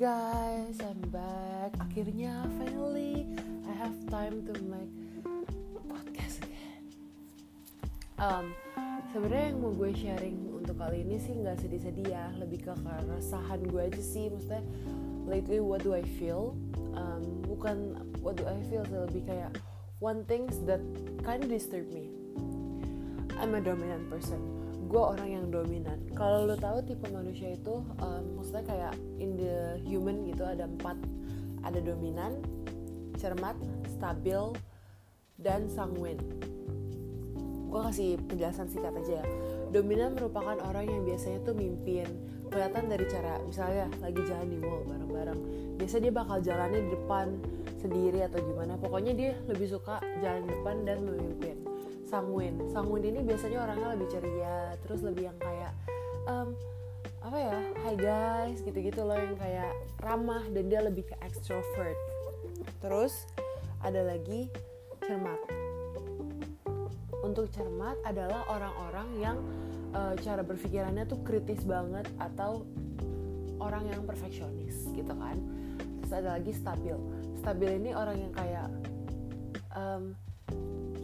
[0.00, 1.76] guys, I'm back.
[1.76, 3.28] Akhirnya, finally,
[3.68, 4.88] I have time to make
[5.92, 6.88] podcast again.
[8.16, 8.56] Um,
[9.12, 13.60] sebenarnya yang mau gue sharing untuk kali ini sih nggak sedih-sedih ya, lebih ke keresahan
[13.68, 14.32] gue aja sih.
[14.32, 14.64] Maksudnya,
[15.28, 16.56] lately what do I feel?
[16.96, 19.60] Um, bukan what do I feel, sih lebih kayak
[20.00, 20.80] one things that
[21.28, 22.08] kind of disturb me.
[23.36, 24.59] I'm a dominant person
[24.90, 26.02] gue orang yang dominan.
[26.18, 28.92] Kalau lo tahu tipe manusia itu um, maksudnya kayak
[29.22, 30.98] in the human gitu ada empat.
[31.62, 32.42] Ada dominan
[33.14, 33.54] cermat
[33.86, 34.42] stabil
[35.38, 36.18] dan sanguin.
[37.70, 39.26] Gue kasih penjelasan singkat aja ya.
[39.70, 42.10] Dominan merupakan orang yang biasanya tuh mimpin.
[42.50, 45.40] Kelihatan dari cara misalnya lagi jalan di mall bareng-bareng.
[45.78, 47.38] Biasa dia bakal jalannya di depan
[47.78, 48.74] sendiri atau gimana.
[48.74, 51.49] Pokoknya dia lebih suka jalan depan dan memimpin
[52.10, 55.72] sanguin sanguin ini biasanya orangnya lebih ceria terus lebih yang kayak
[56.26, 56.58] um,
[57.20, 57.56] apa ya
[57.86, 61.96] hi guys gitu-gitu loh yang kayak ramah dan dia lebih ke extrovert.
[62.80, 63.28] Terus
[63.84, 64.48] ada lagi
[65.04, 65.40] cermat.
[67.20, 69.36] Untuk cermat adalah orang-orang yang
[69.92, 72.64] uh, cara berpikirannya tuh kritis banget atau
[73.60, 75.36] orang yang perfeksionis gitu kan.
[76.00, 76.96] Terus ada lagi stabil.
[77.36, 78.68] Stabil ini orang yang kayak
[79.76, 80.16] um,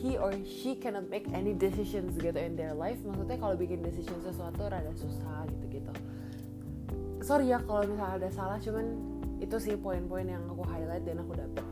[0.00, 2.96] he or she cannot make any decisions gitu in their life.
[3.04, 5.92] Maksudnya kalau bikin decision sesuatu rada susah gitu gitu
[7.30, 8.96] sorry ya kalau misalnya ada salah cuman
[9.40, 11.64] itu sih poin-poin yang aku highlight dan aku dapet.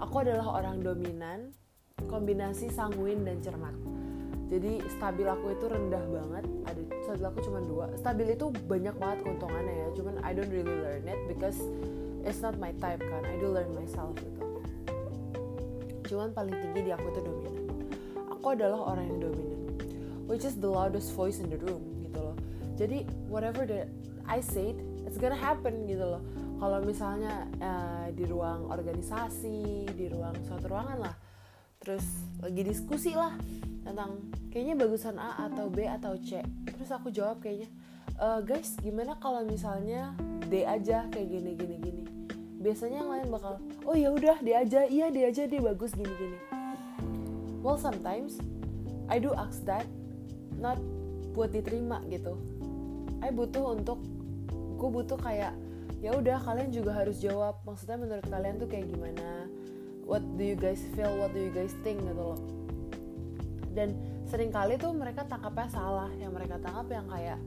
[0.00, 1.52] Aku adalah orang dominan
[2.08, 3.72] kombinasi sanguin dan cermat.
[4.50, 6.44] Jadi stabil aku itu rendah banget.
[6.66, 7.86] Ada stabil aku cuma dua.
[7.96, 11.56] Stabil itu banyak banget keuntungannya ya cuman I don't really learn it because
[12.26, 13.22] it's not my type kan.
[13.24, 14.49] I do learn myself gitu
[16.10, 17.64] cuman paling tinggi di aku itu dominan.
[18.34, 19.60] Aku adalah orang yang dominan
[20.26, 22.36] which is the loudest voice in the room gitu loh.
[22.74, 23.86] Jadi whatever that
[24.26, 24.74] I said
[25.06, 26.22] it's gonna happen gitu loh.
[26.58, 31.16] Kalau misalnya uh, di ruang organisasi di ruang suatu ruangan lah
[31.80, 32.04] terus
[32.44, 33.32] lagi diskusi lah
[33.80, 36.42] tentang kayaknya bagusan A atau B atau C.
[36.68, 37.72] Terus aku jawab kayaknya
[38.20, 40.12] e, guys gimana kalau misalnya
[40.44, 42.02] D aja kayak gini gini gini
[42.60, 43.56] biasanya yang lain bakal
[43.88, 44.84] oh ya udah dia aja.
[44.84, 46.38] Iya dia aja dia bagus gini gini
[47.60, 48.40] well sometimes
[49.08, 49.84] I do ask that
[50.56, 50.80] not
[51.32, 52.36] buat diterima gitu.
[53.20, 54.00] I butuh untuk
[54.80, 55.52] gue butuh kayak
[56.00, 59.50] ya udah kalian juga harus jawab maksudnya menurut kalian tuh kayak gimana?
[60.08, 61.12] What do you guys feel?
[61.20, 62.02] What do you guys think?
[62.02, 62.38] Gitu loh.
[63.70, 63.94] Dan
[64.26, 67.38] sering kali tuh mereka tangkapnya salah yang mereka tangkap yang kayak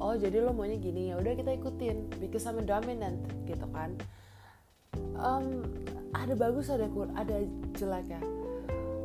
[0.00, 4.00] oh jadi lo maunya gini ya udah kita ikutin because I'm dominant gitu kan
[5.20, 5.62] um,
[6.16, 7.44] ada bagus ada kur ada
[7.78, 8.18] jeleknya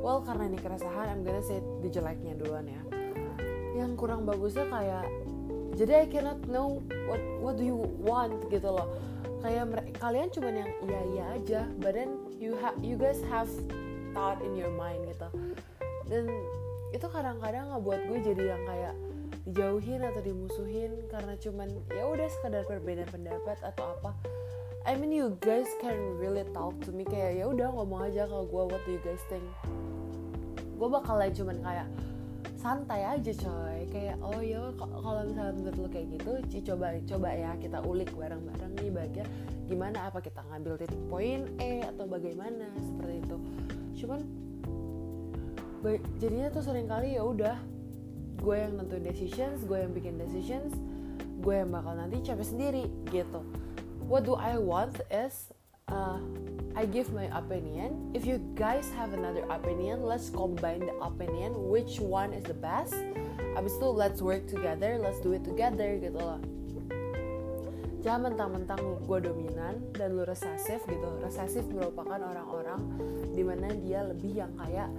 [0.05, 2.81] well karena ini keresahan I'm gonna say di jeleknya duluan ya.
[3.73, 5.09] Yang kurang bagusnya kayak
[5.73, 8.93] jadi I cannot know what what do you want gitu loh.
[9.41, 13.49] Kayak kalian cuma yang iya iya aja but then you have you guys have
[14.13, 15.27] thought in your mind gitu.
[16.05, 16.29] Dan
[16.93, 18.93] itu kadang-kadang ngebuat gue jadi yang kayak
[19.49, 24.15] dijauhin atau dimusuhin karena cuman ya udah sekadar perbedaan pendapat atau apa
[24.85, 27.09] I mean you guys can really talk to me.
[27.09, 29.41] Kayak ya udah ngomong aja ke gue what do you guys think?
[30.77, 31.87] Gue bakalan cuman kayak
[32.53, 33.89] santai aja coy.
[33.89, 36.31] Kayak oh ya kalau misalnya menurut lo kayak gitu
[36.69, 39.27] coba coba ya kita ulik bareng-bareng nih bagian
[39.65, 40.05] gimana?
[40.05, 42.69] Apa kita ngambil titik poin E atau bagaimana?
[42.77, 43.37] Seperti itu.
[44.05, 44.21] Cuman
[46.21, 47.57] jadinya tuh sering kali ya udah
[48.37, 50.77] gue yang nentuin decisions gue yang bikin decisions
[51.41, 53.41] gue yang bakal nanti capek sendiri gitu
[54.07, 55.49] what do I want is
[55.89, 56.21] uh,
[56.75, 58.11] I give my opinion.
[58.13, 61.69] If you guys have another opinion, let's combine the opinion.
[61.69, 62.93] Which one is the best?
[63.55, 66.39] Abis itu let's work together, let's do it together gitu loh.
[68.05, 71.09] Jangan mentang-mentang gue dominan dan lu resesif gitu.
[71.25, 72.81] Resesif merupakan orang-orang
[73.33, 74.91] di mana dia lebih yang kayak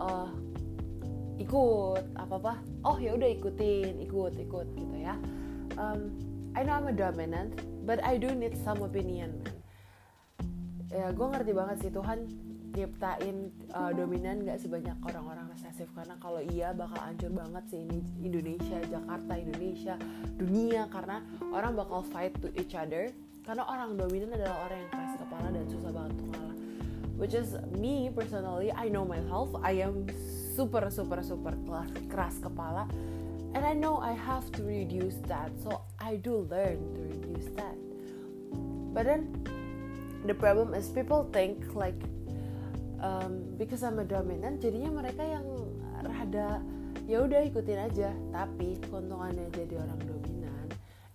[0.00, 0.32] uh,
[1.36, 2.54] ikut apa apa.
[2.86, 5.20] Oh ya udah ikutin, ikut ikut gitu ya.
[5.76, 6.16] Um,
[6.56, 9.56] I know I'm a dominant, but I do need some opinion man.
[10.90, 12.30] Ya gue ngerti banget sih Tuhan
[12.76, 15.88] nyiptain uh, dominan gak sebanyak orang-orang resesif.
[15.96, 19.94] Karena kalau iya bakal hancur banget sih ini Indonesia Jakarta Indonesia
[20.38, 20.86] dunia.
[20.92, 23.10] Karena orang bakal fight to each other.
[23.42, 26.56] Karena orang dominan adalah orang yang keras kepala dan susah banget untuk ngalah.
[27.16, 27.48] Which is
[27.80, 29.50] me personally I know myself.
[29.64, 30.06] I am
[30.54, 31.54] super super super
[32.06, 32.86] keras kepala.
[33.56, 35.48] And I know I have to reduce that.
[35.64, 37.74] So I do learn to reduce that.
[38.94, 39.26] But then
[40.22, 41.98] the problem is people think like
[43.02, 45.42] um, because I'm a dominant jadinya mereka yang
[46.06, 46.62] rada
[47.10, 48.14] ya udah ikutin aja.
[48.30, 50.66] Tapi keuntungannya jadi orang dominan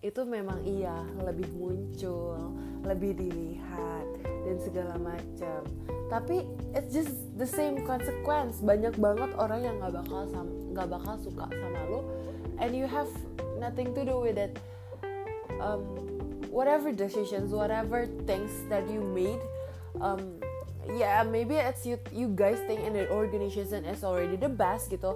[0.03, 2.51] itu memang iya lebih muncul
[2.83, 5.63] lebih dilihat dan segala macam.
[6.11, 6.43] Tapi
[6.75, 8.59] it's just the same consequence.
[8.59, 10.27] Banyak banget orang yang nggak bakal
[10.75, 12.03] nggak bakal suka sama lo
[12.59, 13.07] and you have
[13.55, 14.59] nothing to do with it
[15.61, 15.85] um,
[16.49, 19.39] whatever decisions whatever things that you made
[20.01, 20.41] um,
[20.97, 25.13] yeah maybe it's you you guys think in the organization is already the best gitu.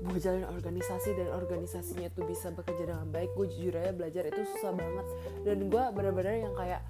[0.00, 4.48] Buat jalan organisasi dan organisasinya tuh bisa bekerja dengan baik gue jujur aja belajar itu
[4.56, 5.06] susah banget.
[5.44, 6.80] Dan gue benar-benar yang kayak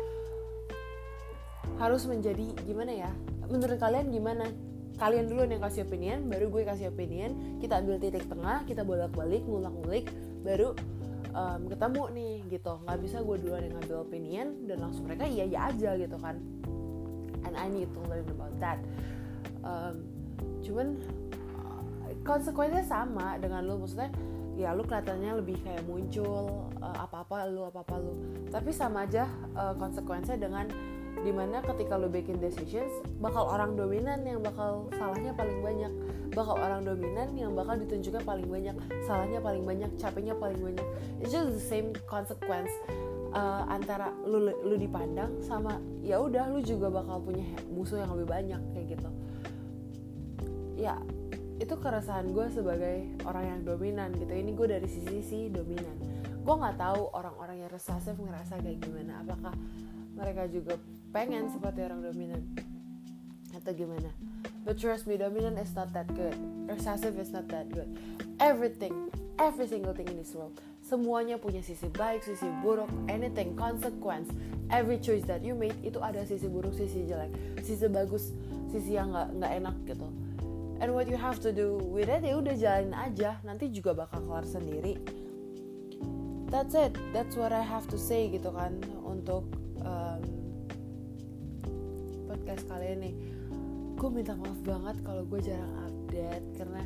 [1.82, 3.10] harus menjadi gimana ya
[3.50, 4.46] menurut kalian gimana?
[5.00, 9.42] Kalian dulu yang kasih opinion baru gue kasih opinion kita ambil titik tengah kita bolak-balik
[9.48, 10.12] ngulak-ngulik
[10.44, 10.76] baru
[11.34, 12.72] um, ketemu nih gitu.
[12.86, 16.36] Nggak bisa gue duluan yang ngambil opinion dan langsung mereka iya iya aja gitu kan.
[17.46, 18.78] And I need to learn about that.
[19.64, 20.04] Um,
[20.60, 21.00] cuman
[22.22, 23.80] konsekuensinya sama dengan lu.
[23.80, 24.10] Maksudnya
[24.58, 28.12] ya lu kelihatannya lebih kayak muncul uh, apa-apa lu apa-apa lu.
[28.52, 29.24] Tapi sama aja
[29.56, 30.66] uh, konsekuensinya dengan
[31.20, 32.90] di mana ketika lu bikin decisions
[33.20, 35.92] bakal orang dominan yang bakal salahnya paling banyak.
[36.30, 40.86] Bakal orang dominan yang bakal ditunjukkan paling banyak salahnya paling banyak capeknya paling banyak.
[41.18, 42.70] It's just the same consequence
[43.34, 48.28] uh, antara lu lu dipandang sama ya udah lu juga bakal punya musuh yang lebih
[48.30, 49.10] banyak kayak gitu.
[50.78, 50.96] Ya
[51.60, 54.32] itu keresahan gue sebagai orang yang dominan gitu.
[54.32, 55.96] Ini gue dari sisi si dominan.
[56.40, 59.20] Gue nggak tahu orang-orang yang resasif ngerasa kayak gimana.
[59.20, 59.52] Apakah
[60.16, 60.80] mereka juga
[61.10, 62.42] pengen seperti orang dominan.
[63.54, 64.10] Atau gimana?
[64.62, 66.36] But trust me dominant is not that good.
[66.70, 67.90] Recessive is not that good.
[68.38, 69.10] Everything
[69.40, 70.52] every single thing in this world
[70.84, 74.28] semuanya punya sisi baik sisi buruk anything consequence
[74.68, 77.32] every choice that you made itu ada sisi buruk sisi jelek
[77.64, 78.36] sisi bagus
[78.68, 80.08] sisi yang nggak nggak enak gitu.
[80.80, 83.36] And what you have to do with it ya udah jalanin aja.
[83.44, 84.96] Nanti juga bakal kelar sendiri.
[86.48, 86.96] That's it.
[87.12, 89.44] That's what I have to say gitu kan untuk
[89.84, 90.24] um,
[92.30, 93.10] podcast kali ini
[93.98, 96.82] gue minta maaf banget kalau gue jarang update karena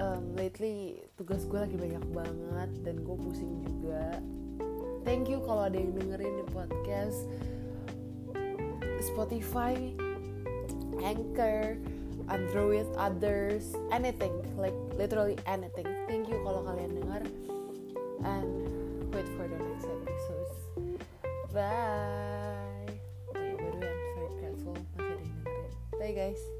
[0.00, 4.16] um, lately tugas gue lagi banyak banget dan gue pusing juga
[5.04, 7.28] thank you kalau ada yang dengerin di podcast
[9.04, 9.92] Spotify
[11.04, 11.76] Anchor
[12.28, 15.88] Android, others, anything, like literally anything.
[16.06, 17.22] Thank you kalau kalian dengar.
[18.24, 18.68] And
[19.12, 20.52] wait for the next episode.
[21.56, 22.17] Bye.
[26.28, 26.58] Guys.